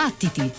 [0.00, 0.50] Battiti!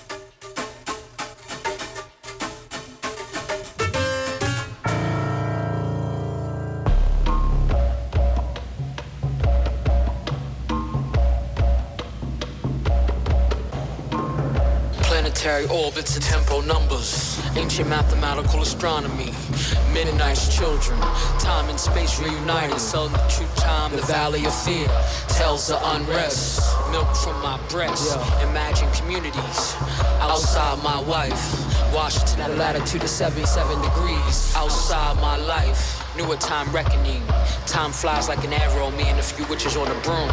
[15.42, 19.34] planetary orbits and tempo numbers, ancient mathematical astronomy,
[19.92, 21.00] Mennonite's children,
[21.40, 24.88] time and space reunited, selling the true time, the valley of fear,
[25.30, 29.76] tells the unrest, milk from my breast, imagine communities,
[30.20, 31.42] outside my wife,
[31.94, 37.24] Washington at a latitude of 77 degrees, outside my life, newer time reckoning,
[37.66, 40.30] time flies like an arrow, me and a few witches on a broom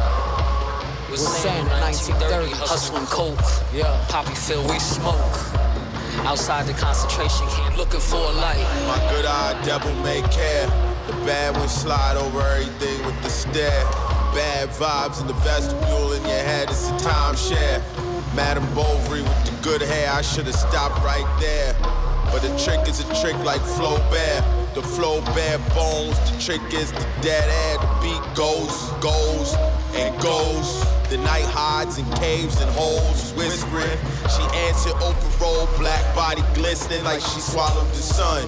[1.11, 3.41] was saying in 1930, hustling coke.
[3.73, 5.17] Yeah, poppy field, we smoke.
[6.27, 8.67] Outside the concentration camp, looking for a light.
[8.87, 10.67] My good eye devil may care.
[11.07, 14.08] The bad ones slide over everything with the stare.
[14.39, 17.83] Bad vibes in the vestibule in your head, it's a timeshare.
[18.37, 21.75] Madam Bovary with the good hair, I should have stopped right there.
[22.31, 24.75] But the trick is a trick like flow Flaubert.
[24.77, 27.79] The flow bare bones, the trick is the dead air.
[27.83, 28.71] The beat goes,
[29.03, 29.57] goes,
[29.99, 30.87] and goes.
[31.11, 33.99] The night hides in caves and holes, whispering.
[34.31, 38.47] She answered open roll, black body glistening like she swallowed the sun.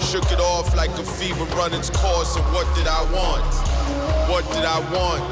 [0.00, 3.81] Shook it off like a fever run its course, and what did I want?
[4.28, 5.22] What did I want?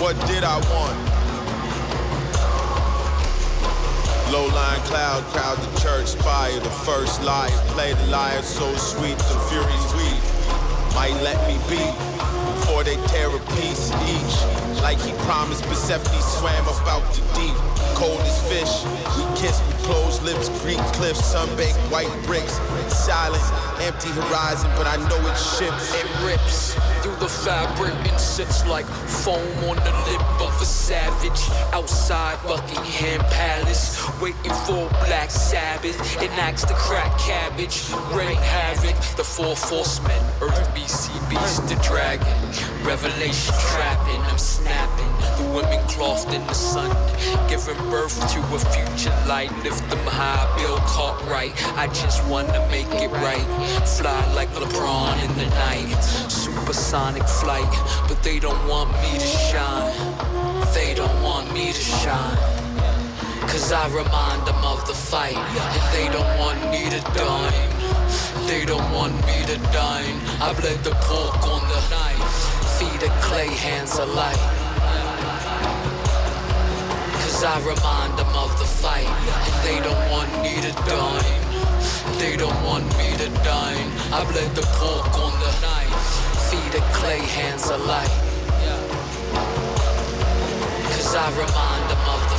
[0.00, 0.98] What did I want?
[4.32, 9.16] Low line cloud, crowd the church spire, the first liar, play the liar so sweet,
[9.18, 10.22] the furies weep.
[10.94, 11.82] Might let me be
[12.58, 14.82] before they tear a piece each.
[14.82, 17.56] Like he promised, Persephone swam about the deep.
[17.94, 18.84] Cold as fish,
[19.16, 22.58] we kissed with closed lips, Greek cliffs, sunbaked white bricks.
[22.92, 23.42] Silent,
[23.80, 25.94] empty horizon, but I know it ships.
[25.94, 26.74] It rips
[27.06, 31.40] through the fabric and sits like foam on the lip of a savage.
[31.72, 35.96] Outside Buckingham Palace, waiting for Black Sabbath.
[36.20, 38.96] Enacts the crack cabbage, rain havoc.
[39.16, 42.36] The four horsemen, Earth, BC, Beast, the dragon.
[42.84, 45.06] Revelation trapping, I'm snapping.
[45.38, 46.90] The women clothed in the sun,
[47.48, 49.52] giving birth to a future light.
[49.62, 51.52] Lift them high, Bill Cartwright.
[51.76, 53.46] I just wanna make it right.
[53.86, 56.02] Fly like LeBron in the night.
[56.96, 59.92] Supersonic flight, but they don't want me to shine.
[60.72, 62.38] They don't want me to shine.
[63.42, 65.36] Cause I remind them of the fight.
[65.36, 67.68] And they don't want me to dine.
[68.48, 70.16] They don't want me to dine.
[70.40, 72.24] I bled the pork on the knife.
[72.78, 74.44] Feet of clay, hands of light.
[77.20, 79.12] Cause I remind them of the fight.
[79.44, 81.40] And they don't want me to dine.
[82.16, 83.88] They don't want me to dine.
[84.16, 85.85] I bled the pork on the knife.
[86.56, 88.08] Feet of clay, hands of light.
[90.88, 92.35] Cause I remind them of the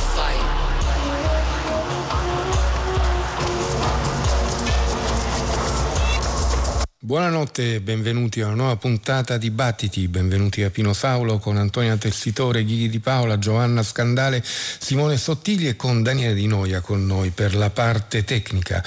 [7.08, 12.64] Buonanotte benvenuti a una nuova puntata di Battiti, benvenuti a Pino Saulo con Antonia Tessitore,
[12.64, 17.54] Ghighi Di Paola, Giovanna Scandale, Simone Sottigli e con Daniele Di Noia con noi per
[17.54, 18.84] la parte tecnica.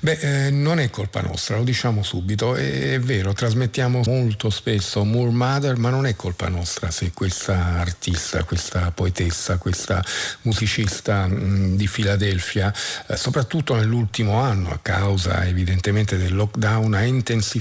[0.00, 5.02] Beh, eh, non è colpa nostra, lo diciamo subito, è, è vero, trasmettiamo molto spesso
[5.04, 10.04] Moore Mother, ma non è colpa nostra se questa artista, questa poetessa, questa
[10.42, 12.70] musicista mh, di Filadelfia,
[13.06, 17.60] eh, soprattutto nell'ultimo anno a causa evidentemente del lockdown, ha intensificato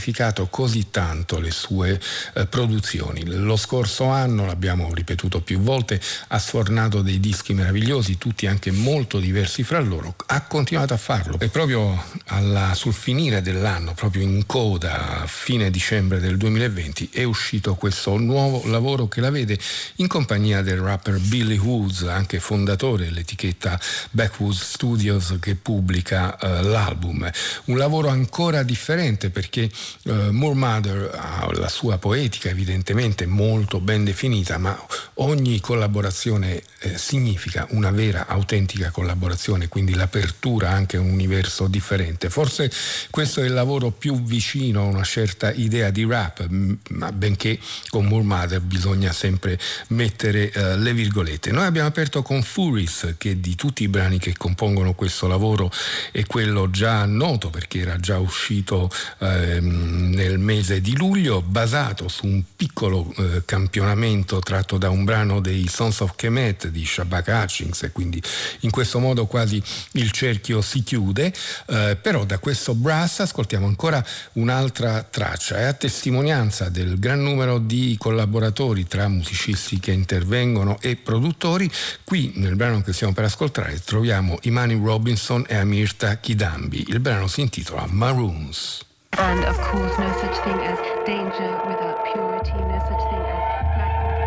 [0.49, 1.99] così tanto le sue
[2.33, 3.23] eh, produzioni.
[3.25, 9.19] Lo scorso anno, l'abbiamo ripetuto più volte, ha sfornato dei dischi meravigliosi, tutti anche molto
[9.19, 14.45] diversi fra loro, ha continuato a farlo e proprio alla, sul finire dell'anno, proprio in
[14.45, 19.57] coda, a fine dicembre del 2020, è uscito questo nuovo lavoro che la vede
[19.95, 23.79] in compagnia del rapper Billy Woods, anche fondatore dell'etichetta
[24.11, 27.29] Backwoods Studios che pubblica eh, l'album.
[27.65, 29.69] Un lavoro ancora differente perché
[30.03, 34.77] Uh, Moore Mother ha la sua poetica evidentemente molto ben definita, ma
[35.15, 42.29] ogni collaborazione eh, significa una vera, autentica collaborazione, quindi l'apertura anche a un universo differente.
[42.29, 42.71] Forse
[43.09, 46.47] questo è il lavoro più vicino a una certa idea di rap,
[46.89, 47.59] ma benché
[47.89, 49.59] con Moore Mother bisogna sempre
[49.89, 51.51] mettere uh, le virgolette.
[51.51, 55.71] Noi abbiamo aperto con Furis, che di tutti i brani che compongono questo lavoro
[56.11, 58.89] è quello già noto perché era già uscito
[59.19, 65.39] ehm, nel mese di luglio, basato su un piccolo eh, campionamento tratto da un brano
[65.39, 68.21] dei Sons of Kemet di Shabak Hutchings e quindi
[68.61, 69.61] in questo modo quasi
[69.93, 71.33] il cerchio si chiude,
[71.67, 77.57] eh, però da questo brass ascoltiamo ancora un'altra traccia, è a testimonianza del gran numero
[77.57, 81.69] di collaboratori tra musicisti che intervengono e produttori,
[82.03, 87.27] qui nel brano che stiamo per ascoltare troviamo Imani Robinson e Amirta Kidambi, il brano
[87.27, 88.89] si intitola Maroons.
[89.17, 93.41] And of course no such thing as danger without purity, no such thing as
[93.75, 94.21] blackness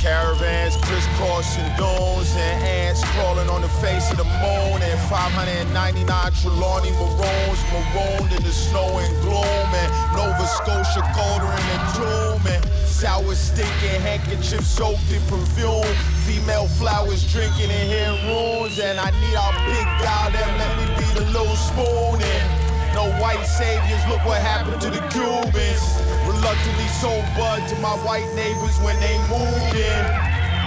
[0.00, 6.92] Caravans crisscrossing dunes and ants crawling on the face of the moon and 599 Trelawney
[6.92, 12.64] maroons marooned in the snow and gloom and Nova Scotia colder in the tomb and
[12.86, 19.36] sour stinking handkerchiefs soaked in perfume female flowers drinking in hair ruins and I need
[19.38, 22.46] our big guy that let me be the little spoon and
[22.94, 28.26] no white saviors look what happened to the Cubans Reluctantly sold bud to my white
[28.34, 30.04] neighbors when they moved in.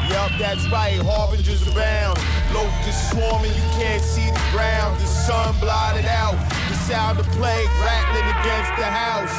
[0.07, 2.17] Yup, that's right, harbingers abound.
[2.53, 5.00] Locusts swarming, you can't see the ground.
[5.00, 6.39] The sun blotted out.
[6.69, 9.35] The sound of plague rattling against the house.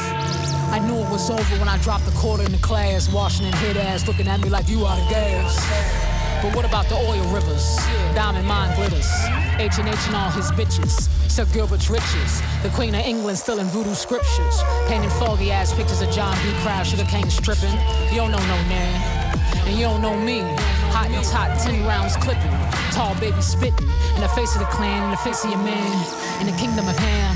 [0.71, 3.11] I knew it was over when I dropped the quarter in the class.
[3.11, 6.10] Washington hit ass looking at me like you out of gas.
[6.41, 7.77] But what about the oil rivers?
[8.15, 9.07] Diamond mine glitters.
[9.59, 11.07] H&H and all his bitches.
[11.29, 12.41] Sir Gilbert's riches.
[12.63, 14.63] The Queen of England still in voodoo scriptures.
[14.87, 16.51] Painting foggy ass pictures of John B.
[16.63, 17.71] Crowd, sugar cane stripping.
[18.09, 19.21] You don't know no man.
[19.67, 20.41] And you don't know me.
[20.97, 22.51] Hot and hot, 10 rounds clipping.
[22.89, 23.87] Tall baby spitting.
[24.15, 26.41] In the face of the clan, in the face of your man.
[26.41, 27.35] In the kingdom of Ham.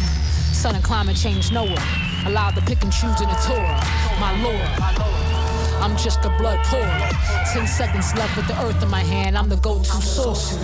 [0.51, 1.77] Sun and climate change Noah.
[2.25, 3.79] Allowed to pick and choose in the Torah.
[4.19, 5.14] My lord.
[5.81, 6.79] I'm just a blood pour.
[7.53, 9.37] Ten seconds left with the earth in my hand.
[9.37, 10.57] I'm the go-to source.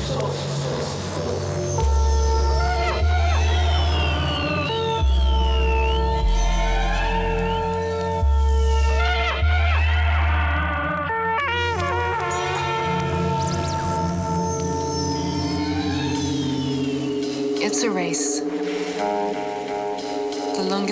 [17.64, 18.31] It's a race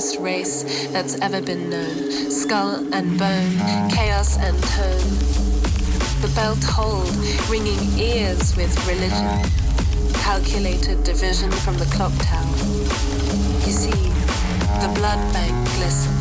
[0.10, 2.12] longest race that's ever been known.
[2.32, 5.10] Skull and bone, chaos and tone.
[6.22, 7.10] The belt hold,
[7.50, 9.44] ringing ears with religion.
[10.14, 12.58] Calculated division from the clock tower.
[13.66, 13.92] You see,
[14.82, 16.19] the blood bank glistens.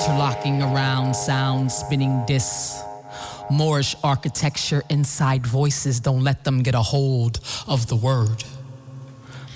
[0.00, 2.82] Interlocking around sound, spinning discs.
[3.50, 8.42] Moorish architecture inside voices don't let them get a hold of the word,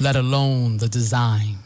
[0.00, 1.63] let alone the design.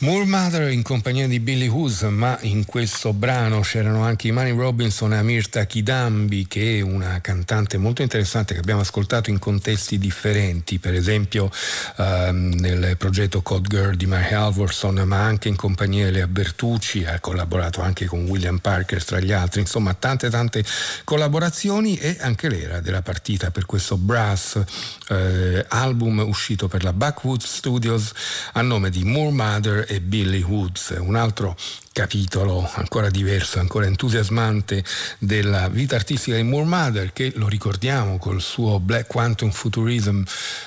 [0.00, 5.12] Moore Mother in compagnia di Billy Hoos, ma in questo brano c'erano anche Imani Robinson
[5.12, 10.78] e Amirta Kidambi, che è una cantante molto interessante che abbiamo ascoltato in contesti differenti,
[10.78, 11.50] per esempio
[11.96, 17.04] ehm, nel progetto Code Girl di Mary Halvorson, ma anche in compagnia di Lea Bertucci,
[17.04, 20.64] ha collaborato anche con William Parker tra gli altri, insomma tante tante
[21.02, 24.62] collaborazioni e anche l'era della partita per questo Brass
[25.08, 28.12] eh, album uscito per la Backwood Studios
[28.52, 31.56] a nome di Moore Mother e Billy Woods, un altro
[31.98, 34.84] capitolo ancora diverso, ancora entusiasmante
[35.18, 40.22] della vita artistica di Moore Mother che lo ricordiamo col suo Black Quantum Futurism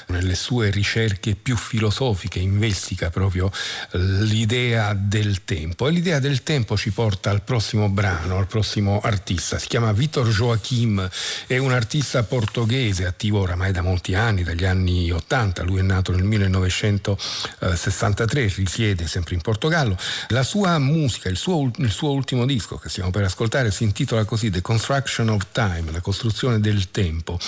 [0.07, 3.49] nelle sue ricerche più filosofiche investiga proprio
[3.91, 5.87] l'idea del tempo.
[5.87, 10.27] E l'idea del tempo ci porta al prossimo brano, al prossimo artista, si chiama Vitor
[10.27, 11.09] Joachim,
[11.47, 16.11] è un artista portoghese attivo oramai da molti anni, dagli anni 80, lui è nato
[16.11, 19.97] nel 1963, risiede sempre in Portogallo.
[20.27, 24.25] La sua musica, il suo, il suo ultimo disco che stiamo per ascoltare si intitola
[24.25, 27.39] così The Construction of Time, la costruzione del tempo.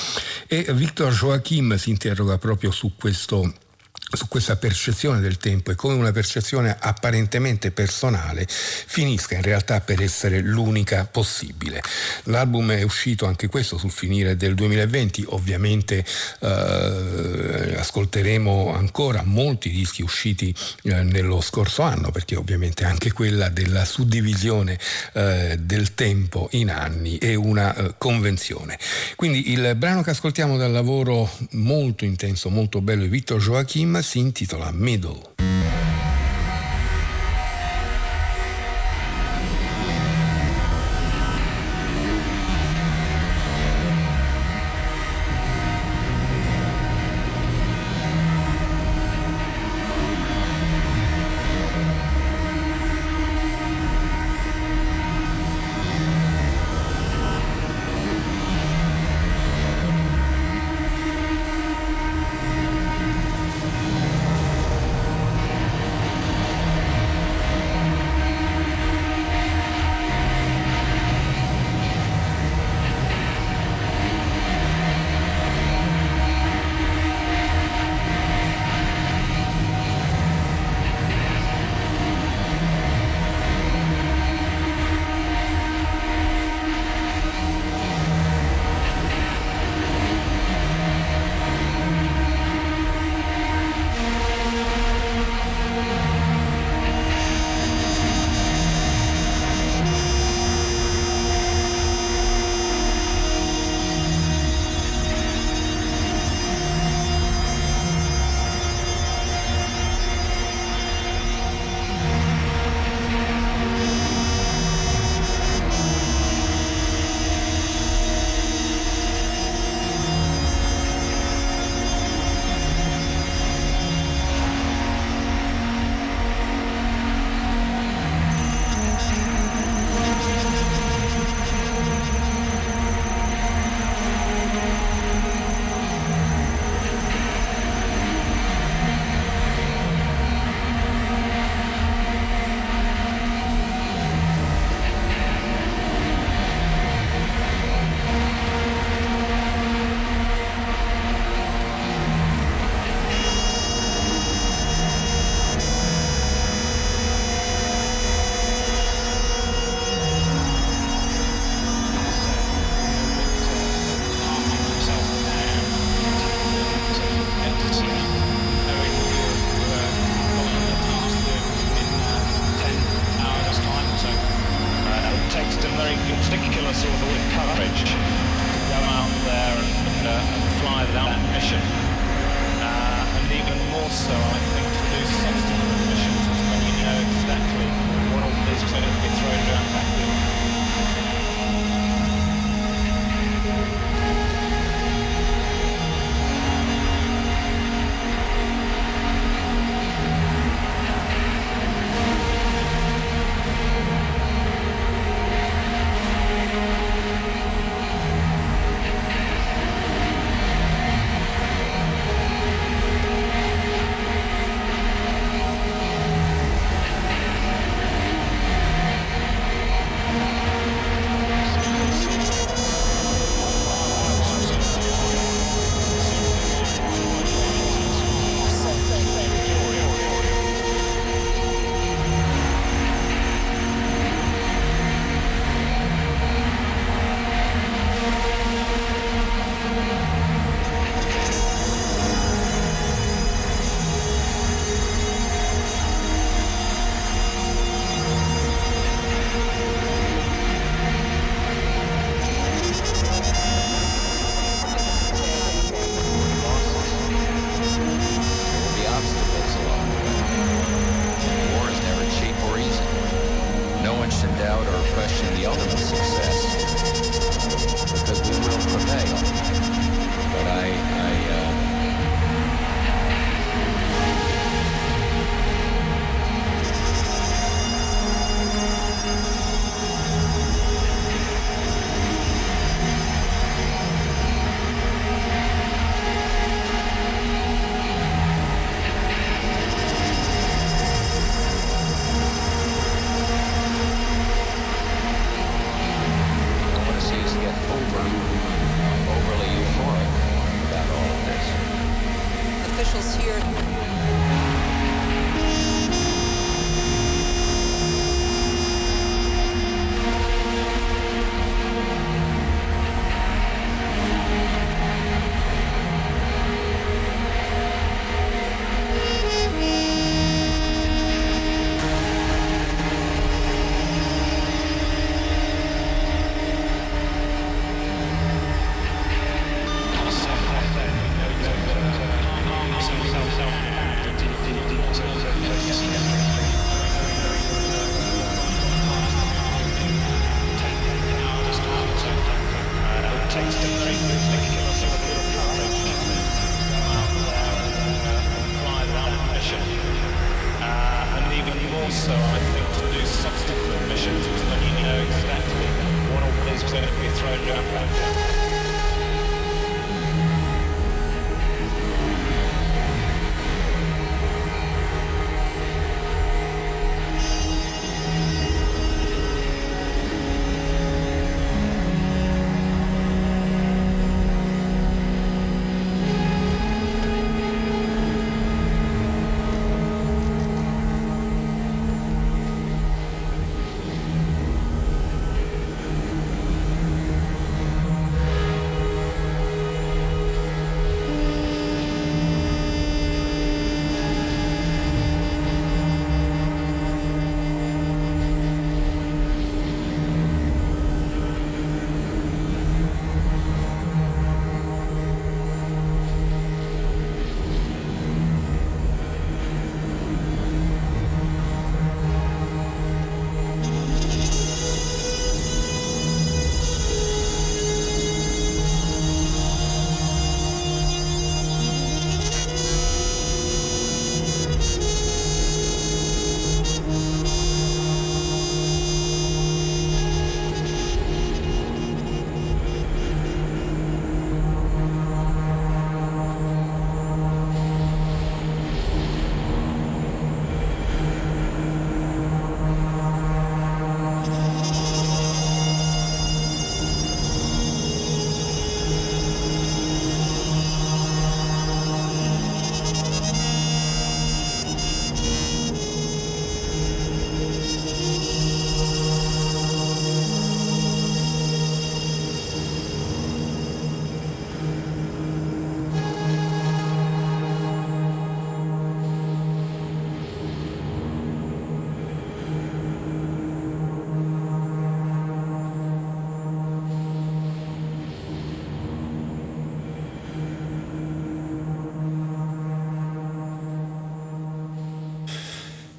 [0.48, 3.54] E Victor Joachim si interroga proprio su questo
[4.18, 10.02] su questa percezione del tempo e come una percezione apparentemente personale finisca in realtà per
[10.02, 11.82] essere l'unica possibile.
[12.24, 16.06] L'album è uscito anche questo sul finire del 2020, ovviamente
[16.40, 20.54] eh, ascolteremo ancora molti dischi usciti
[20.84, 24.78] eh, nello scorso anno perché ovviamente anche quella della suddivisione
[25.14, 28.78] eh, del tempo in anni è una eh, convenzione.
[29.16, 34.20] Quindi il brano che ascoltiamo dal lavoro molto intenso, molto bello di Victor Joachim si
[34.20, 35.53] intitola Middle.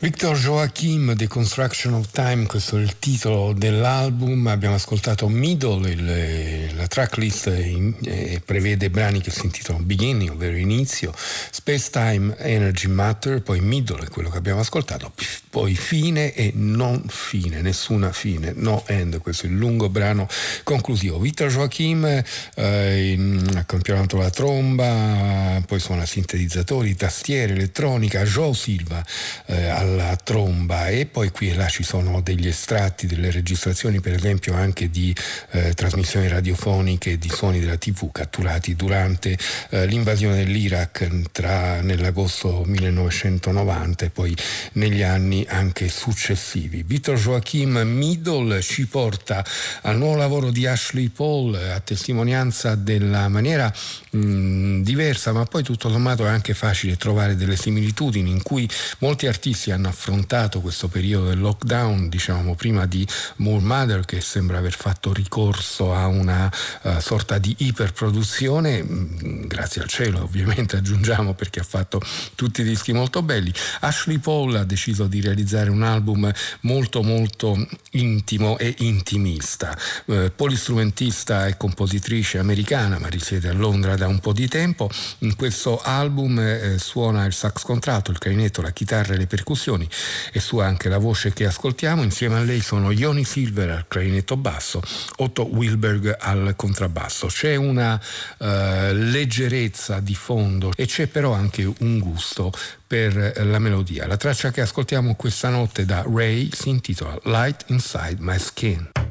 [0.05, 4.47] Victor Joachim, The Construction of Time, questo è il titolo dell'album.
[4.49, 10.59] Abbiamo ascoltato Middle, il, la tracklist in, eh, prevede brani che si intitolano Beginning, ovvero
[10.59, 15.11] inizio, Space Time, Energy Matter, poi Middle è quello che abbiamo ascoltato,
[15.55, 20.27] poi fine e non fine, nessuna fine, no end, questo è il lungo brano
[20.64, 21.21] conclusivo.
[21.21, 22.23] Victor Joachim
[22.57, 29.05] eh, campionato la tromba, poi suona sintetizzatori, tastiere, elettronica, Joe Silva
[29.47, 34.01] eh, al alla tromba e poi qui e là ci sono degli estratti delle registrazioni
[34.01, 35.14] per esempio anche di
[35.51, 39.38] eh, trasmissioni radiofoniche di suoni della tv catturati durante
[39.71, 44.37] eh, l'invasione dell'Iraq tra, nell'agosto 1990 e poi
[44.73, 46.83] negli anni anche successivi.
[46.83, 49.44] Victor Joachim Middle ci porta
[49.83, 53.72] al nuovo lavoro di Ashley Paul a testimonianza della maniera
[54.11, 59.26] mh, diversa ma poi tutto sommato è anche facile trovare delle similitudini in cui molti
[59.26, 64.74] artisti hanno affrontato questo periodo del lockdown, diciamo prima di Moore Mother che sembra aver
[64.74, 66.50] fatto ricorso a una
[66.83, 72.00] uh, sorta di iperproduzione, mh, mm, grazie al cielo ovviamente aggiungiamo perché ha fatto
[72.35, 73.52] tutti i dischi molto belli.
[73.80, 75.34] Ashley Paul ha deciso di realizzare
[75.70, 83.53] un album molto molto intimo e intimista, uh, polistrumentista e compositrice americana ma risiede a
[83.53, 88.18] Londra da un po' di tempo, in questo album eh, suona il sax contratto, il
[88.18, 89.88] clarinetto, la chitarra e le percussioni
[90.33, 92.03] e su anche la voce che ascoltiamo.
[92.03, 94.83] Insieme a lei sono Ioni Silver al clarinetto basso,
[95.16, 97.27] Otto Wilberg al contrabbasso.
[97.27, 98.44] C'è una uh,
[98.92, 102.53] leggerezza di fondo e c'è però anche un gusto
[102.87, 104.07] per la melodia.
[104.07, 109.04] La traccia che ascoltiamo questa notte da Ray si intitola Light Inside My Skin.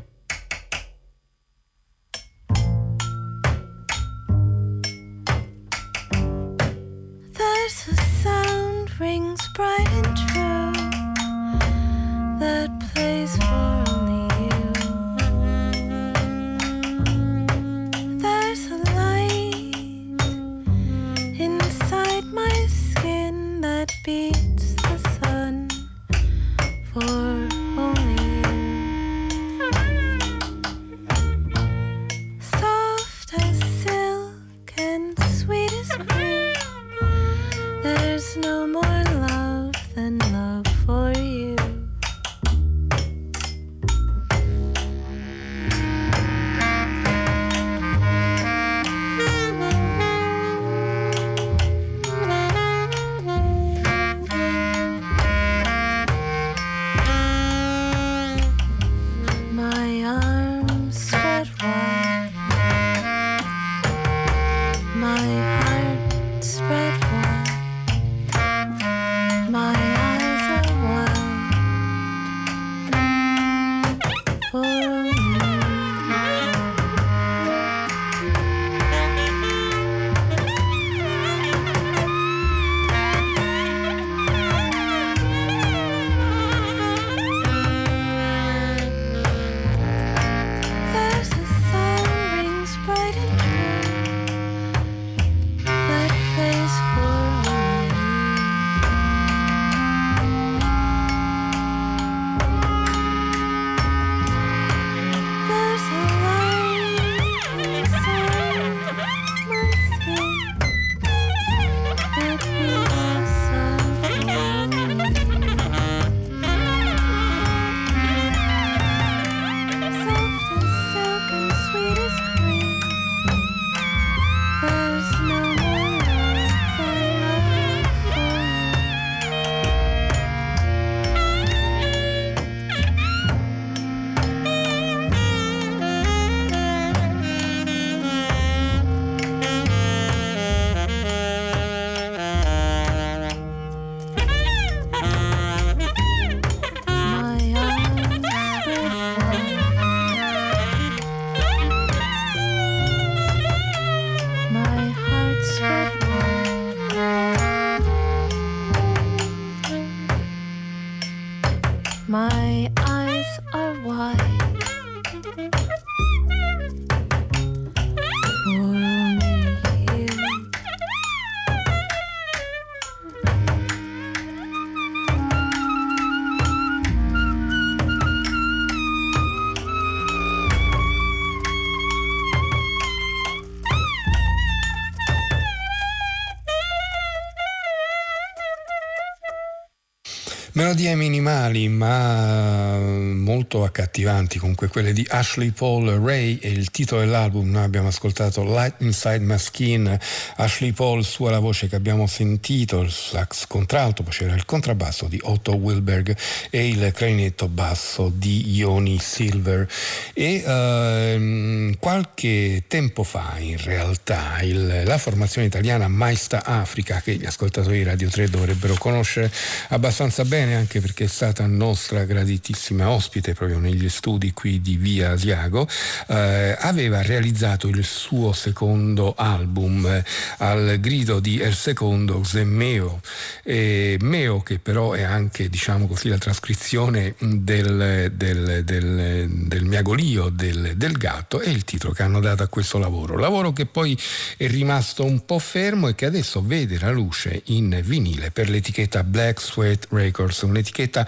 [190.74, 197.48] Melodie minimali ma molto accattivanti, comunque quelle di Ashley Paul Ray e il titolo dell'album
[197.52, 200.00] noi abbiamo ascoltato Light Inside My Skin,
[200.38, 205.06] Ashley Paul sua la voce che abbiamo sentito, il sax contralto, poi c'era il contrabbasso
[205.06, 206.18] di Otto Wilberg
[206.50, 209.68] e il clarinetto basso di Ioni Silver.
[210.14, 217.26] E ehm, qualche tempo fa in realtà il, la formazione italiana Maista Africa che gli
[217.26, 219.32] ascoltatori di Radio 3 dovrebbero conoscere
[219.70, 225.12] abbastanza bene anche perché è stata nostra graditissima ospite proprio negli studi qui di Via
[225.12, 225.68] Asiago,
[226.08, 230.06] eh, aveva realizzato il suo secondo album eh,
[230.38, 233.02] al grido di El Secondo Meo,
[233.44, 240.30] e Meo che però è anche diciamo così la trascrizione del, del, del, del miagolio
[240.30, 244.00] del, gatto è il titolo che hanno dato a questo lavoro, lavoro che poi
[244.38, 249.04] è rimasto un po' fermo e che adesso vede la luce in vinile per l'etichetta
[249.04, 251.08] Black Sweat Records, un'etichetta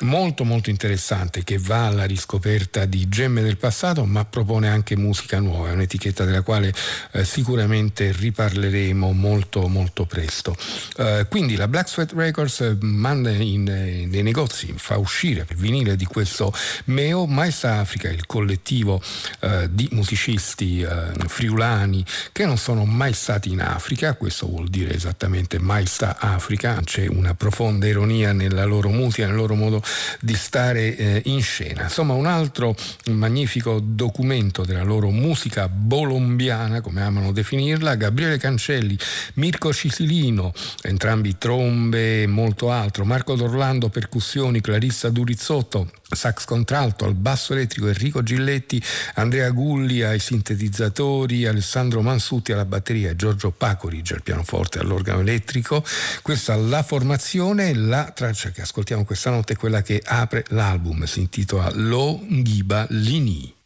[0.00, 5.38] molto molto interessante che va alla riscoperta di gemme del passato ma propone anche musica
[5.38, 6.72] nuova, è un'etichetta della quale
[7.12, 10.56] eh, sicuramente riparleremo molto molto presto.
[10.96, 15.56] Eh, quindi la Black Sweat Records eh, manda in, eh, nei negozi, fa uscire il
[15.56, 16.52] vinile di questo
[16.86, 19.00] Meo Maestra Africa, il collettivo
[19.40, 24.94] eh, di musicisti eh, friulani che non sono mai stati in Africa, questo vuol dire
[24.94, 29.82] esattamente Maestra Africa, c'è una profonda ironia nella loro mutia, nel loro modo
[30.20, 31.84] di stare eh, in scena.
[31.84, 32.74] Insomma, un altro
[33.10, 38.96] magnifico documento della loro musica bolombiana, come amano definirla, Gabriele Cancelli,
[39.34, 40.52] Mirko Cisilino,
[40.82, 47.88] entrambi trombe e molto altro, Marco D'Orlando, percussioni, Clarissa Durizzotto, sax contralto, al basso elettrico
[47.88, 48.82] Enrico Gilletti,
[49.14, 55.84] Andrea Gulli ai sintetizzatori, Alessandro Mansutti alla batteria, Giorgio Pacoric al pianoforte all'organo elettrico.
[56.22, 61.04] Questa è la formazione, la traccia che ascoltiamo questa notte è quella che apre l'album,
[61.04, 63.57] si intitola Lo Ghiba Lini.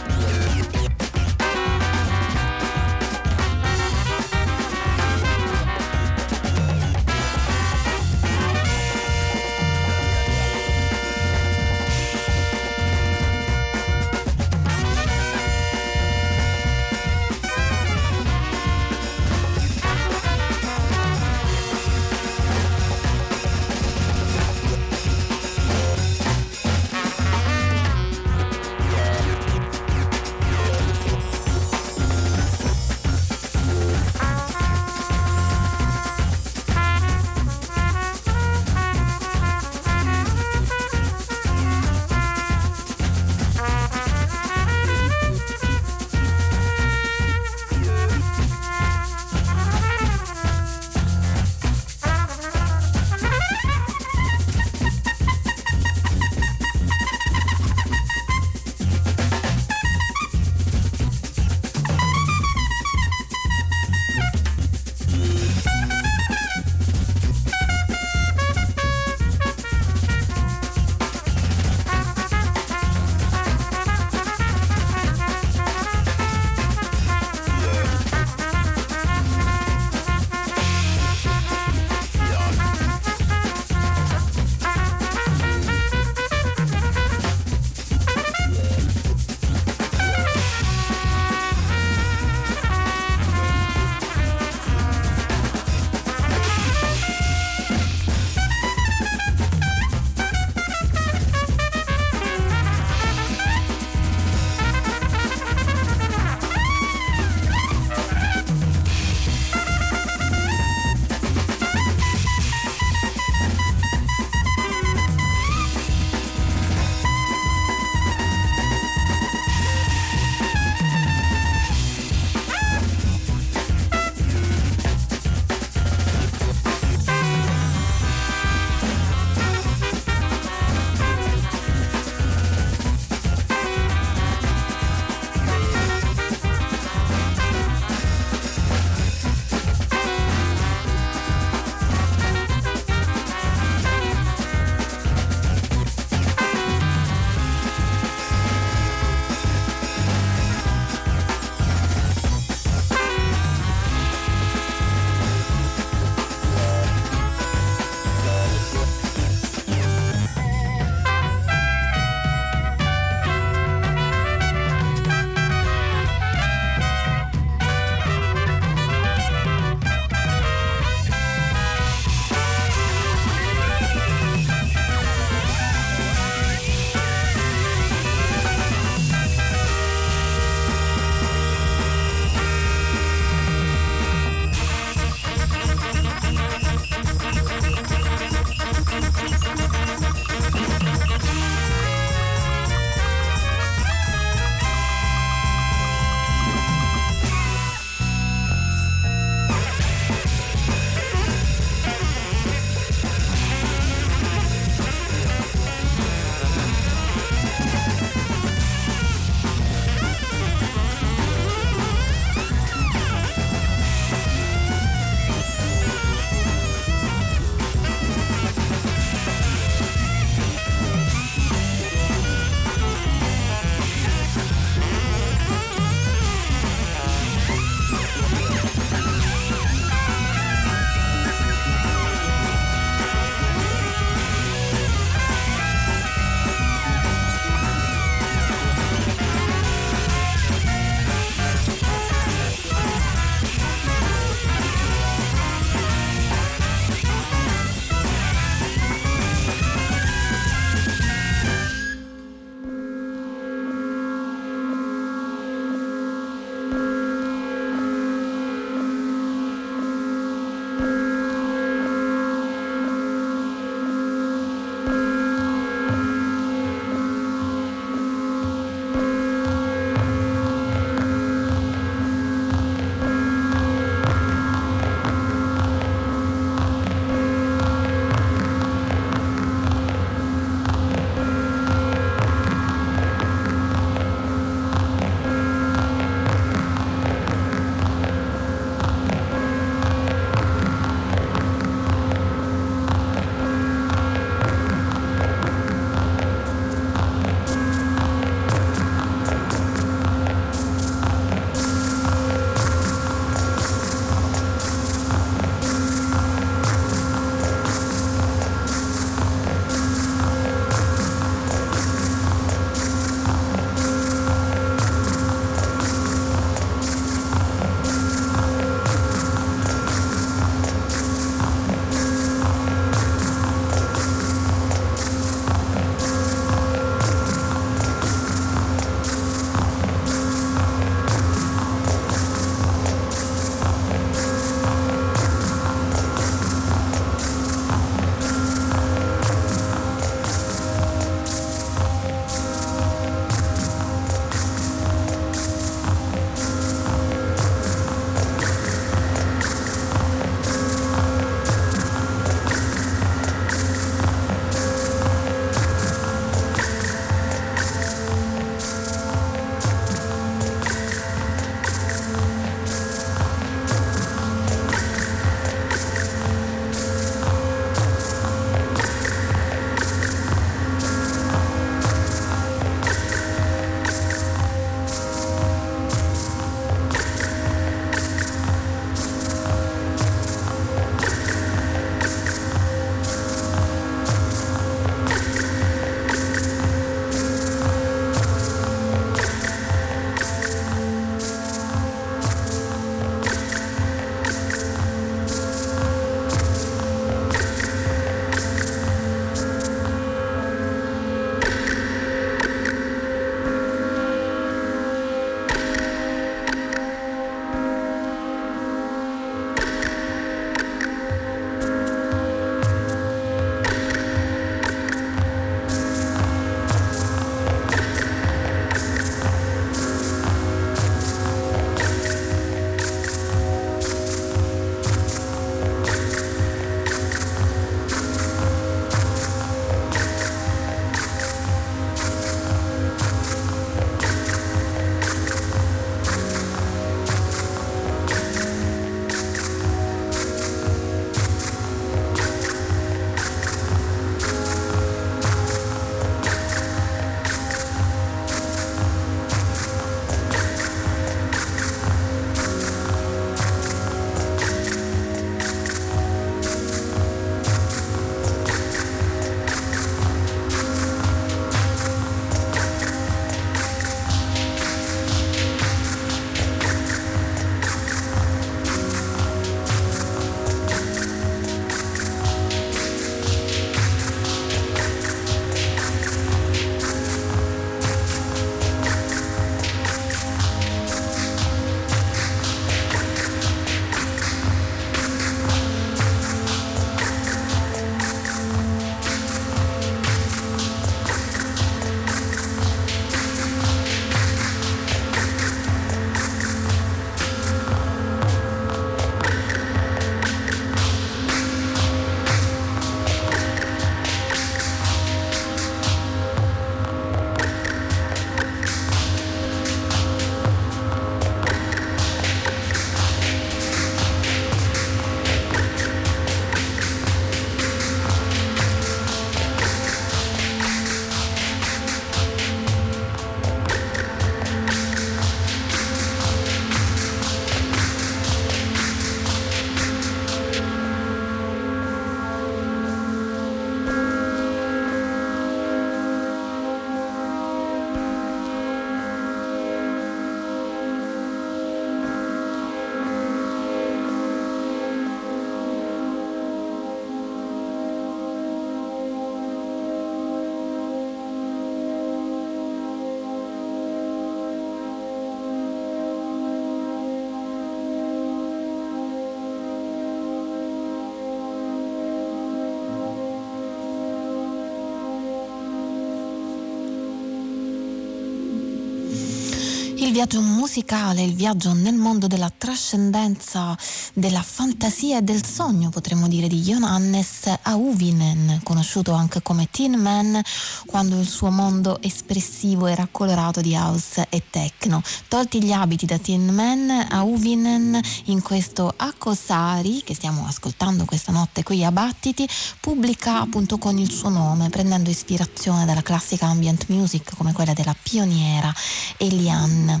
[570.16, 573.76] Viaggio musicale, il viaggio nel mondo della trascendenza,
[574.14, 580.40] della fantasia e del sogno, potremmo dire, di Johannes Auvinen, conosciuto anche come Tin Man,
[580.86, 585.02] quando il suo mondo espressivo era colorato di house e techno.
[585.28, 591.62] Tolti gli abiti da Tin Man, Auvinen in questo Akosari, che stiamo ascoltando questa notte
[591.62, 592.48] qui a Battiti,
[592.80, 597.94] pubblica appunto con il suo nome, prendendo ispirazione dalla classica ambient music come quella della
[598.00, 598.72] pioniera
[599.16, 600.00] Eliane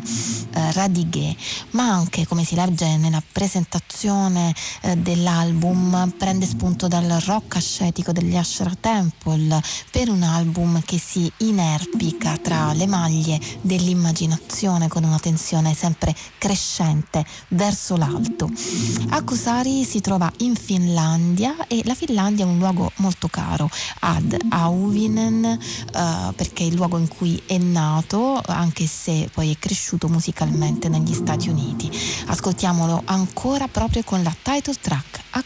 [0.52, 1.36] eh, Radiguet,
[1.70, 8.36] ma anche come si legge nella presentazione eh, dell'album prende spunto dal rock ascetico degli
[8.36, 9.60] Asher Temple
[9.90, 13.40] per un album che si inerpica tra le maglie
[14.06, 18.50] dell'immaginazione con una tensione sempre crescente verso l'alto.
[19.10, 23.68] Akusari si trova in Finlandia e la Finlandia è un luogo molto caro
[24.00, 25.58] ad Auvinen eh,
[26.34, 31.14] perché è il luogo in cui è nato anche se poi è cresciuto musicalmente negli
[31.14, 31.90] Stati Uniti.
[32.26, 35.42] Ascoltiamolo ancora proprio con la title track a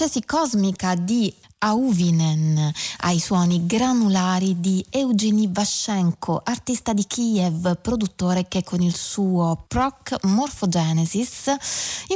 [0.00, 8.64] Dall'ascesi cosmica di Auvinen ai suoni granulari di Eugeni Vashenko, artista di Kiev, produttore che
[8.64, 11.54] con il suo Proc Morphogenesis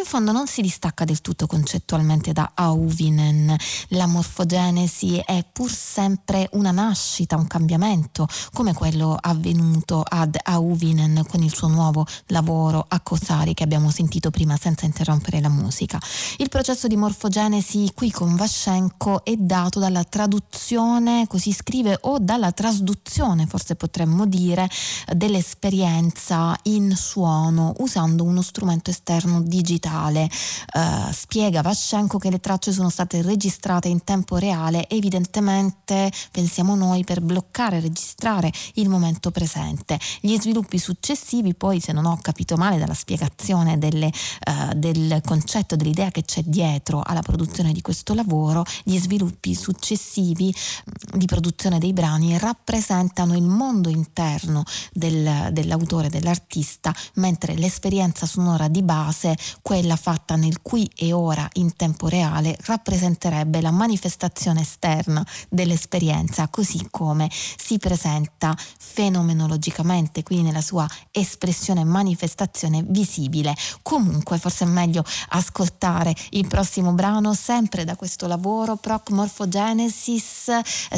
[0.04, 3.56] in fondo non si distacca del tutto concettualmente da Auvinen.
[3.88, 11.42] La morfogenesi è pur sempre una nascita, un cambiamento, come quello avvenuto ad Auvinen con
[11.42, 15.98] il suo nuovo lavoro a Kosari che abbiamo sentito prima senza interrompere la musica.
[16.36, 22.52] Il processo di morfogenesi qui con Vashenko è dato dalla traduzione, così scrive, o dalla
[22.52, 24.68] trasduzione, forse potremmo dire,
[25.14, 29.92] dell'esperienza in suono usando uno strumento esterno digitale.
[30.02, 37.04] Uh, spiega Vascenco che le tracce sono state registrate in tempo reale, evidentemente pensiamo noi
[37.04, 39.98] per bloccare, registrare il momento presente.
[40.20, 45.76] Gli sviluppi successivi, poi, se non ho capito male dalla spiegazione delle, uh, del concetto,
[45.76, 51.26] dell'idea che c'è dietro alla produzione di questo lavoro, gli sviluppi sviluppi successivi mm, di
[51.26, 59.36] produzione dei brani rappresentano il mondo interno del, dell'autore, dell'artista, mentre l'esperienza sonora di base,
[59.62, 66.88] quella fatta nel qui e ora in tempo reale, rappresenterebbe la manifestazione esterna dell'esperienza, così
[66.90, 73.54] come si presenta fenomenologicamente, quindi nella sua espressione e manifestazione visibile.
[73.82, 80.50] Comunque forse è meglio ascoltare il prossimo brano sempre da questo lavoro, Proc Morphogenesis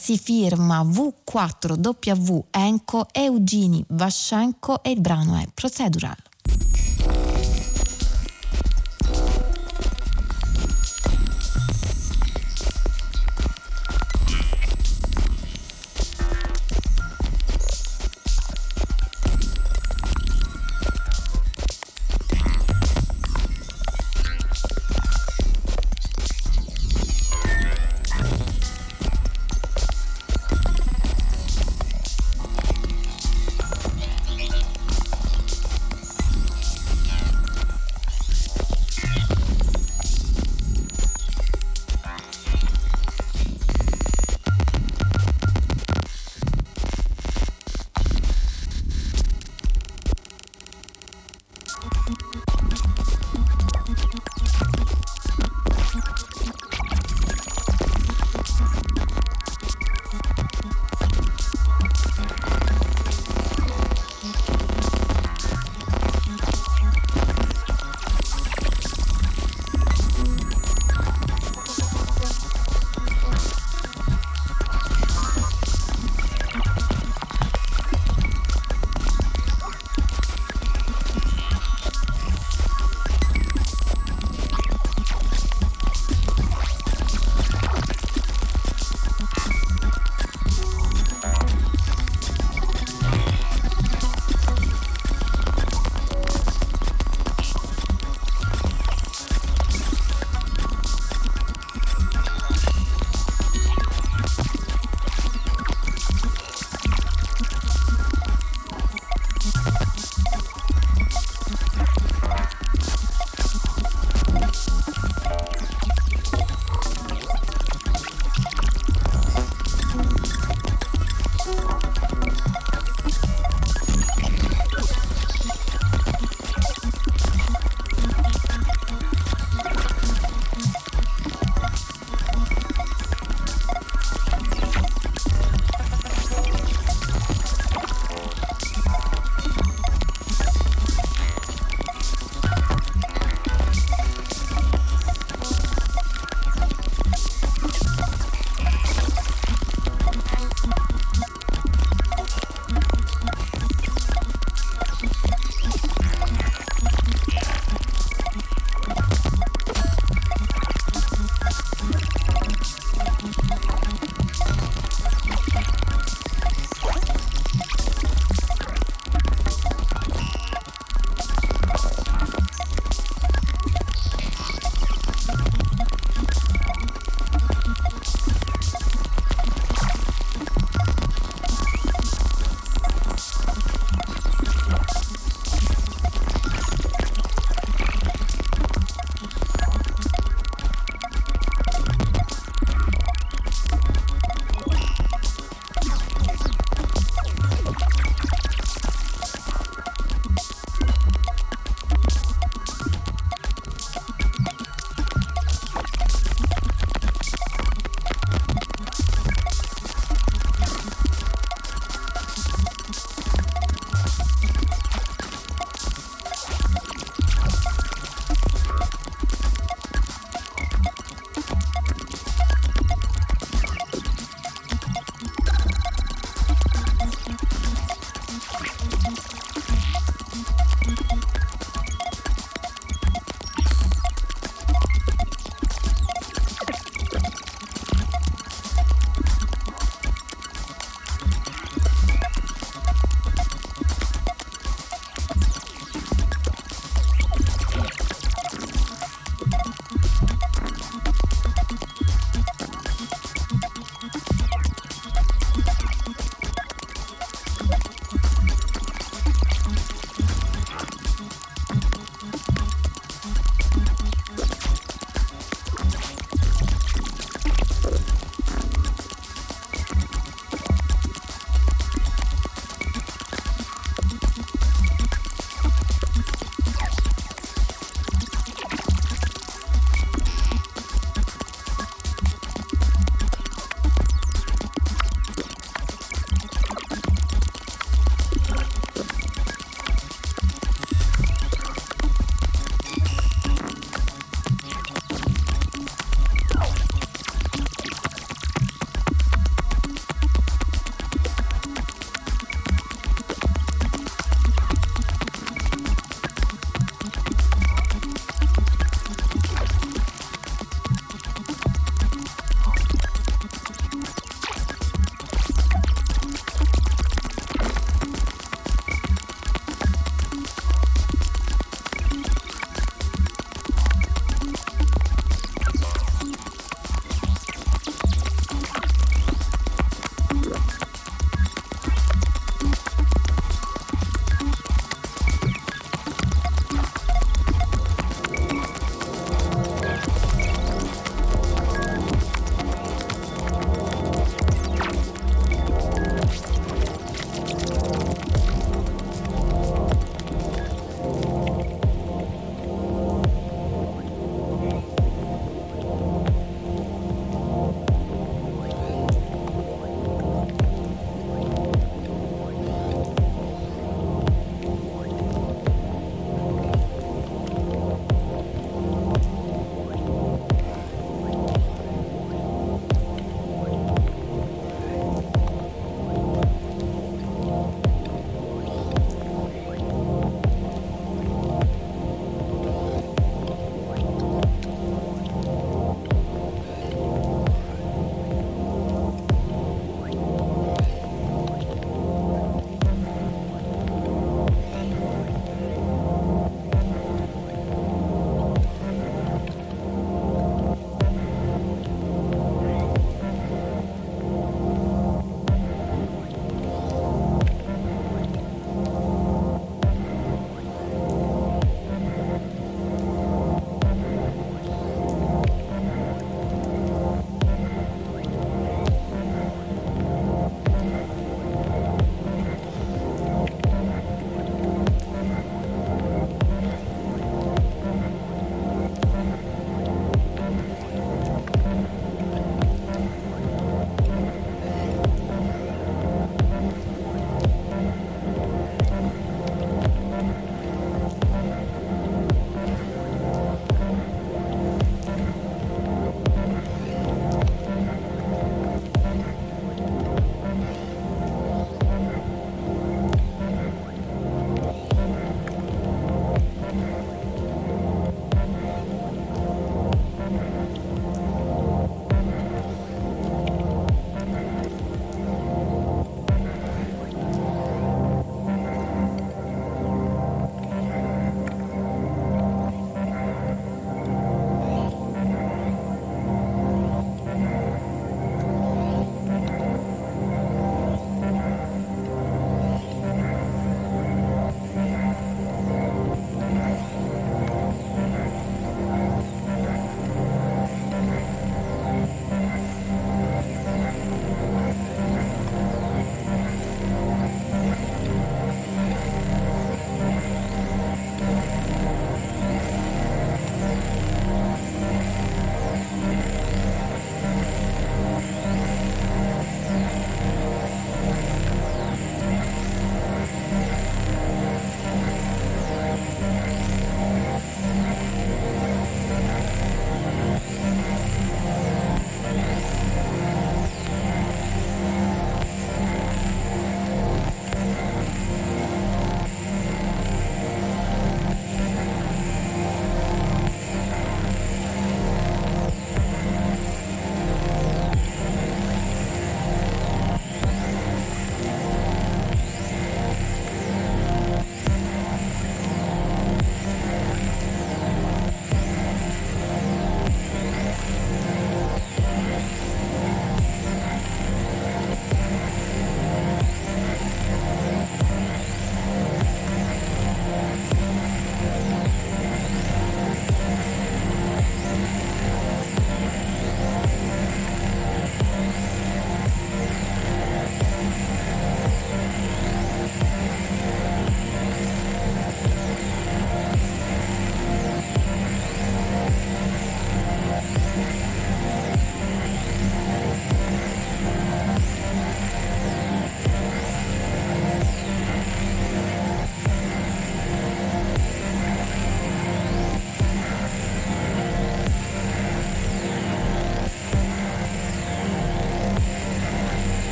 [0.00, 6.31] si firma V4W Enco Eugeni Vashenko e il brano è Procedural.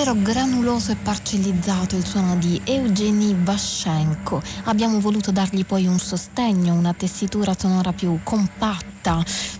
[0.00, 4.40] Davvero granuloso e parcellizzato il suono di Eugenie Vashenko.
[4.64, 8.89] Abbiamo voluto dargli poi un sostegno, una tessitura sonora più compatta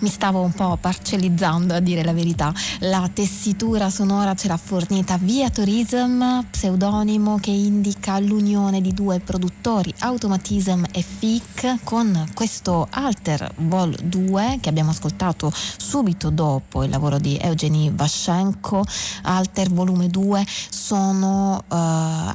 [0.00, 2.52] mi stavo un po' parcellizzando a dire la verità.
[2.80, 9.92] La tessitura sonora ce l'ha fornita Via Tourism, pseudonimo che indica l'unione di due produttori,
[10.00, 17.18] Automatism e FIC, con questo Alter Vol 2 che abbiamo ascoltato subito dopo il lavoro
[17.18, 18.84] di Eugenie Vashenko.
[19.22, 21.74] Alter Volume 2 sono uh,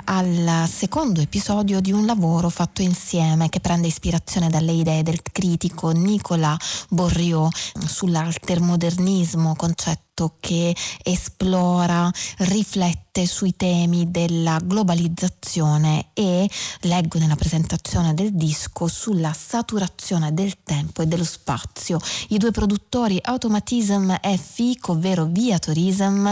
[0.06, 5.92] al secondo episodio di un lavoro fatto insieme che prende ispirazione dalle idee del critico
[5.92, 6.58] Nicola
[6.96, 7.52] Borriot
[7.88, 10.05] sull'altermodernismo, concetto
[10.40, 16.50] che esplora, riflette sui temi della globalizzazione e
[16.82, 22.00] leggo nella presentazione del disco sulla saturazione del tempo e dello spazio.
[22.30, 26.32] I due produttori Automatism e FIC, ovvero Via Tourism,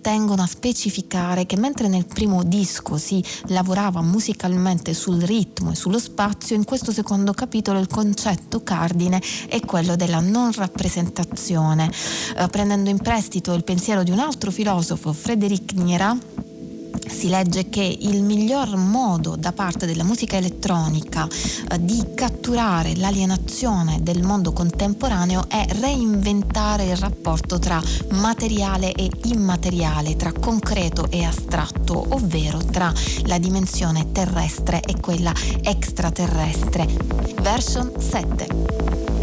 [0.00, 5.98] tengono a specificare che mentre nel primo disco si lavorava musicalmente sul ritmo e sullo
[5.98, 11.90] spazio, in questo secondo capitolo il concetto cardine è quello della non rappresentazione.
[12.36, 16.16] Eh, prendendo in prestito il pensiero di un altro filosofo, Frédéric Niera,
[17.08, 24.04] si legge che il miglior modo da parte della musica elettronica eh, di catturare l'alienazione
[24.04, 32.06] del mondo contemporaneo è reinventare il rapporto tra materiale e immateriale, tra concreto e astratto,
[32.10, 32.92] ovvero tra
[33.24, 36.86] la dimensione terrestre e quella extraterrestre.
[37.40, 39.17] Version 7.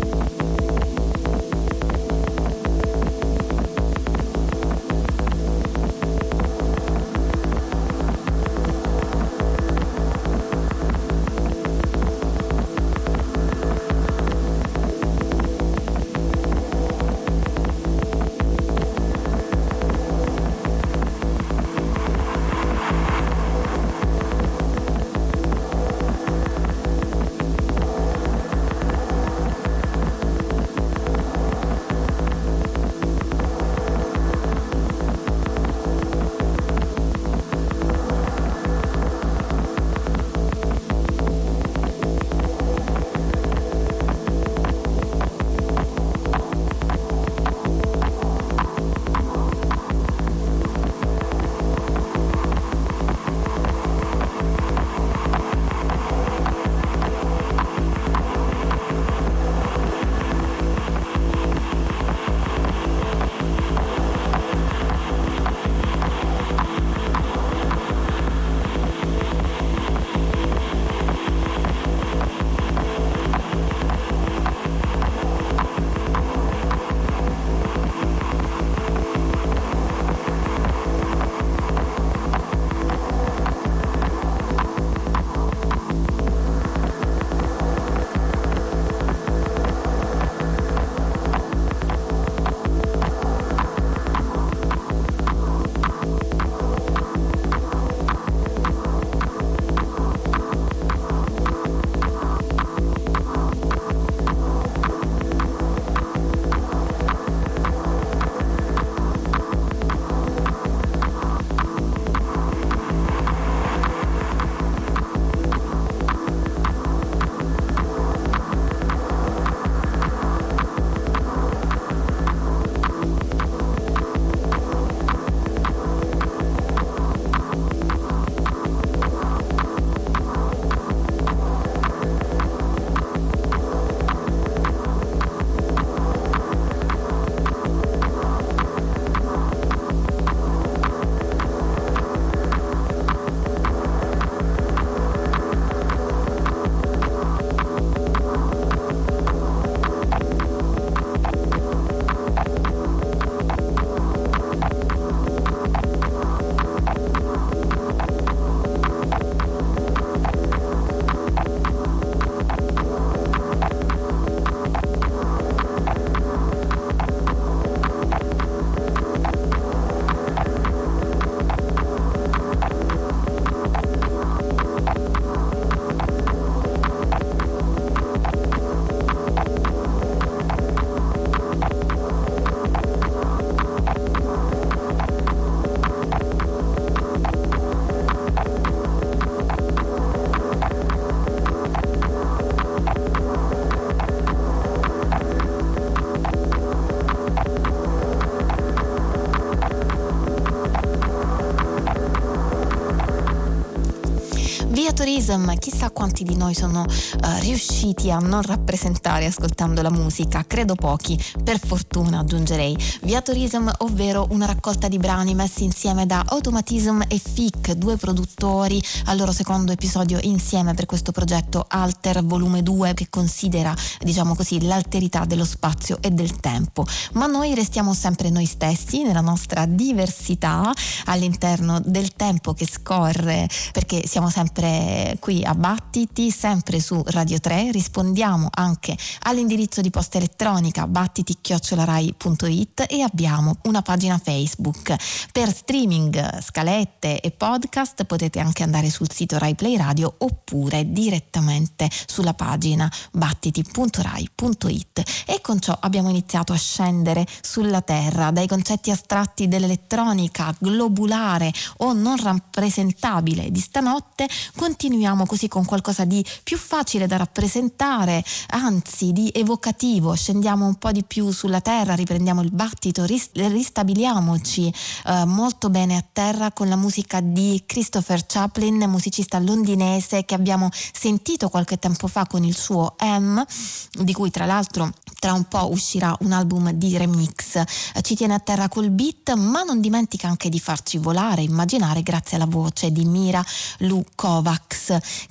[205.06, 210.74] Viatorism, chissà quanti di noi sono uh, riusciti a non rappresentare ascoltando la musica, credo
[210.74, 212.76] pochi, per fortuna aggiungerei.
[213.04, 219.18] Viatorism, ovvero una raccolta di brani messi insieme da Automatism e Fic, due produttori, al
[219.18, 225.26] loro secondo episodio insieme per questo progetto Alter Volume 2 che considera, diciamo così, l'alterità
[225.26, 226.84] dello spazio e del tempo.
[227.14, 230.74] Ma noi restiamo sempre noi stessi nella nostra diversità
[231.06, 237.72] all'interno del tempo che scorre, perché siamo sempre qui a Battiti, sempre su Radio 3,
[237.72, 244.96] rispondiamo anche all'indirizzo di posta elettronica battiti-rai.it e abbiamo una pagina Facebook.
[245.32, 251.90] Per streaming, scalette e podcast potete anche andare sul sito Rai Play Radio oppure direttamente
[252.06, 259.48] sulla pagina battiti.rai.it e con ciò abbiamo iniziato a scendere sulla Terra dai concetti astratti
[259.48, 264.84] dell'elettronica globulare o non rappresentabile di stanotte continuiamo
[265.26, 271.04] così con qualcosa di più facile da rappresentare anzi di evocativo scendiamo un po' di
[271.04, 274.74] più sulla Terra riprendiamo il battito ristabiliamoci
[275.06, 280.70] eh, molto bene a terra con la musica di Christopher Chaplin musicista londinese che abbiamo
[280.72, 283.44] sentito qualche tempo fa con il suo M
[283.92, 287.62] di cui tra l'altro tra un po' uscirà un album di remix.
[288.02, 292.38] Ci tiene a terra col beat, ma non dimentica anche di farci volare, immaginare grazie
[292.38, 293.44] alla voce di Mira
[293.80, 294.04] Lu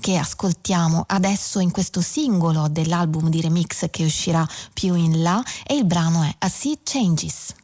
[0.01, 5.75] Che ascoltiamo adesso in questo singolo dell'album di remix che uscirà più in là e
[5.75, 7.55] il brano è A Sea Changes.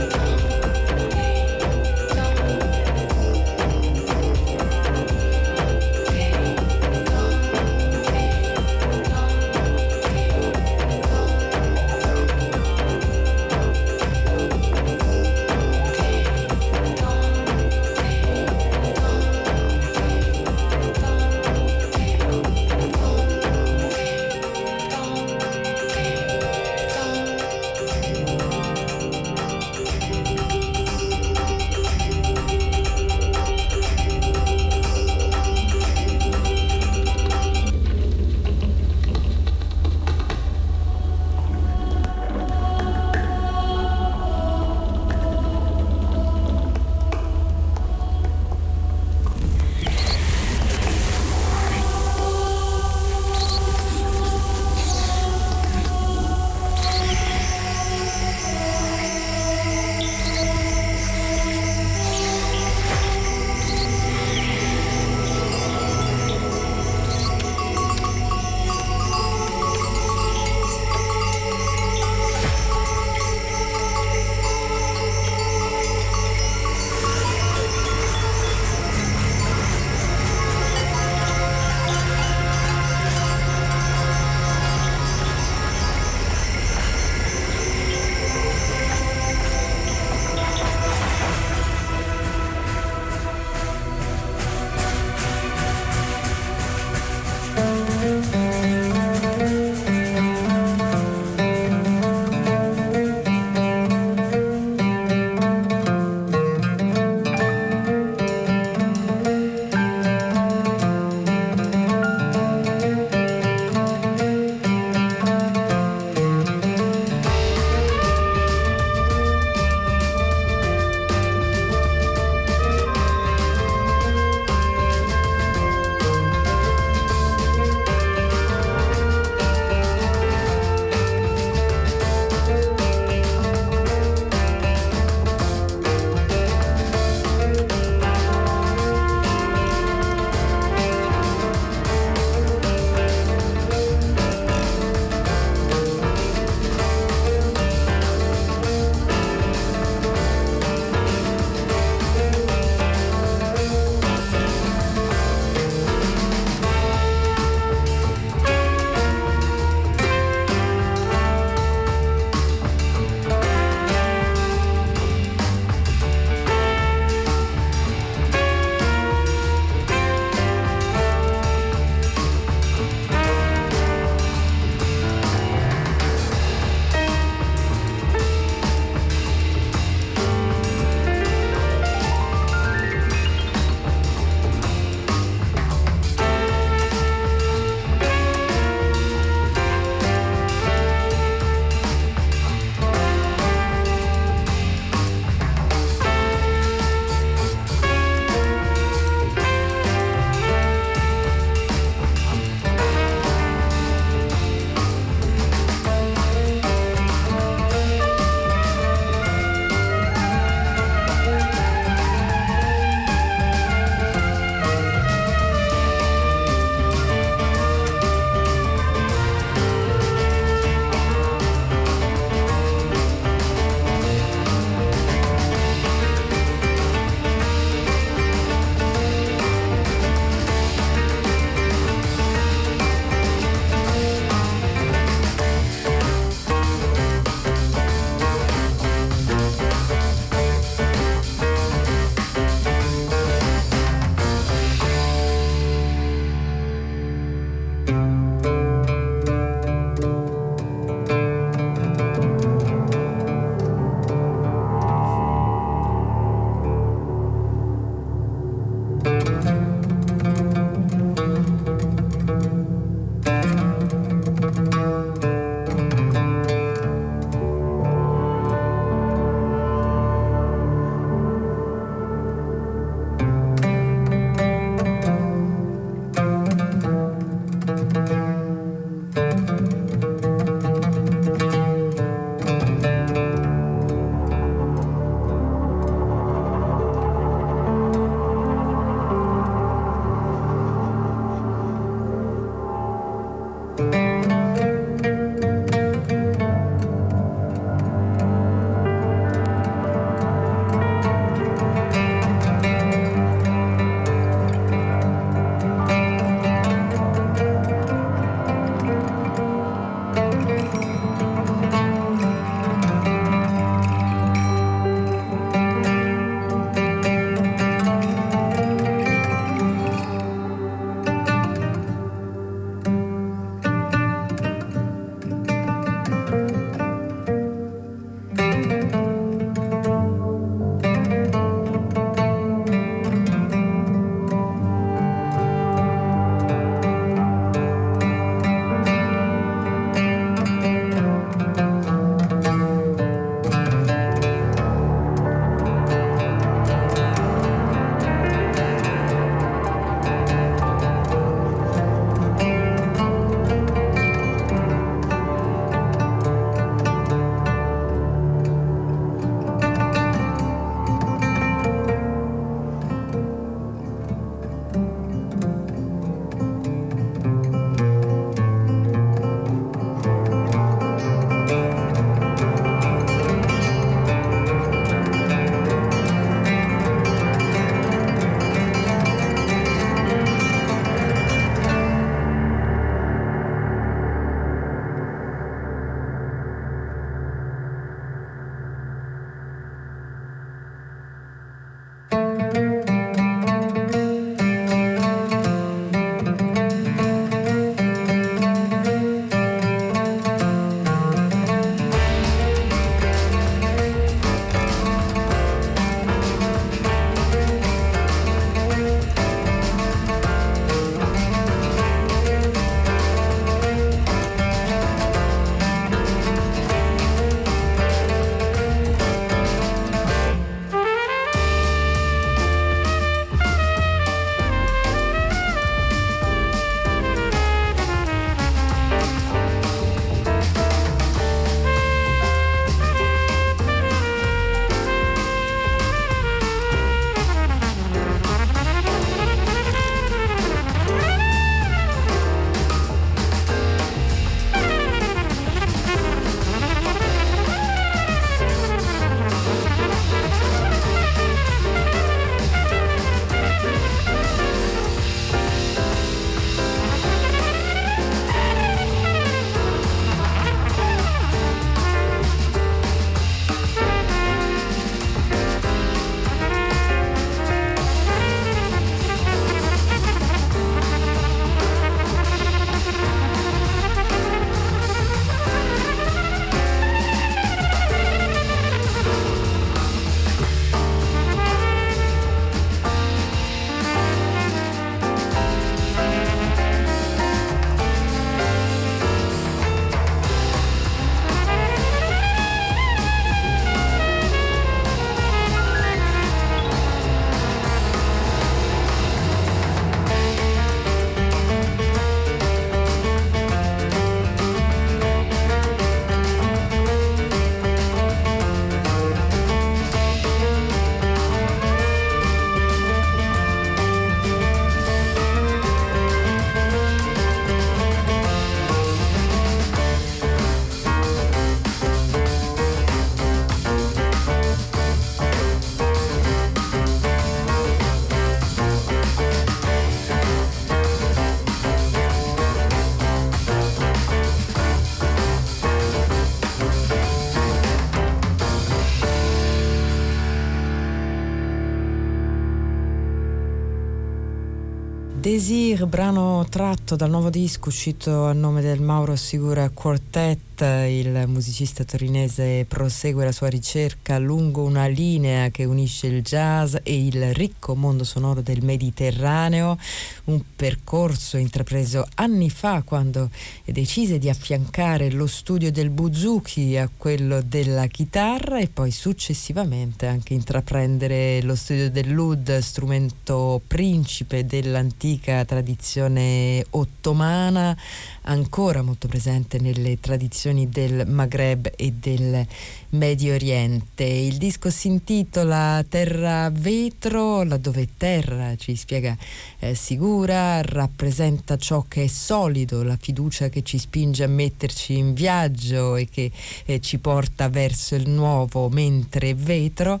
[545.32, 550.60] Desir, brano tratto dal nuovo disco uscito a nome del Mauro Sigura Quartet.
[550.60, 557.06] Il musicista torinese prosegue la sua ricerca lungo una linea che unisce il jazz e
[557.06, 559.78] il ricco mondo sonoro del Mediterraneo,
[560.24, 563.30] un percorso intrapreso anni fa quando
[563.64, 570.34] decise di affiancare lo studio del buzuki a quello della chitarra e poi successivamente anche
[570.34, 577.76] intraprendere lo studio dell'ud, strumento principe dell'antica tradizione ottomana,
[578.22, 582.46] ancora molto presente nelle tradizioni del Maghreb e del
[582.90, 584.04] Medio Oriente.
[584.04, 589.16] Il disco si intitola Terra Vetro, laddove terra, ci spiega
[589.58, 595.14] eh, Sicura, rappresenta ciò che è solido, la fiducia che ci spinge a metterci in
[595.14, 596.30] viaggio e che
[596.66, 600.00] eh, ci porta verso il nuovo, mentre vetro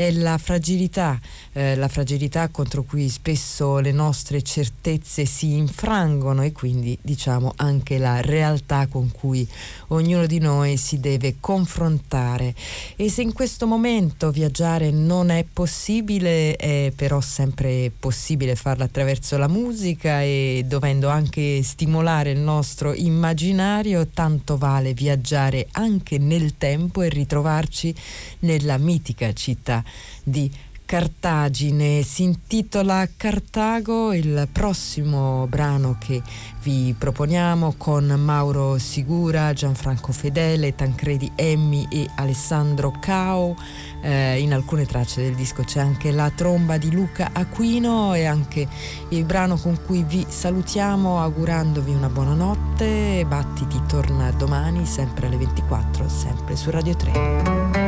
[0.00, 1.18] è la fragilità,
[1.52, 7.98] eh, la fragilità contro cui spesso le nostre certezze si infrangono e quindi diciamo anche
[7.98, 9.46] la realtà con cui
[9.88, 12.54] ognuno di noi si deve confrontare.
[12.96, 19.36] E se in questo momento viaggiare non è possibile, è però sempre possibile farlo attraverso
[19.36, 27.02] la musica e dovendo anche stimolare il nostro immaginario, tanto vale viaggiare anche nel tempo
[27.02, 27.94] e ritrovarci
[28.40, 29.84] nella mitica città
[30.22, 30.50] di
[30.90, 32.02] Cartagine.
[32.02, 36.20] Si intitola Cartago, il prossimo brano che
[36.64, 43.54] vi proponiamo con Mauro Sigura, Gianfranco Fedele, Tancredi Emmi e Alessandro Cao.
[44.02, 48.66] Eh, in alcune tracce del disco c'è anche la tromba di Luca Aquino e anche
[49.10, 53.24] il brano con cui vi salutiamo augurandovi una buona notte.
[53.28, 57.79] Battiti torna domani sempre alle 24, sempre su Radio 3.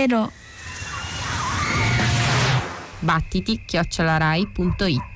[0.00, 0.32] ゼロ
[3.04, 5.09] battiti chiocciolarai.it